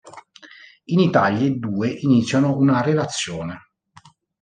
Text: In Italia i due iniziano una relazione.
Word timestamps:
In 0.85 0.99
Italia 0.99 1.45
i 1.45 1.59
due 1.59 1.87
iniziano 1.89 2.57
una 2.57 2.81
relazione. 2.81 3.69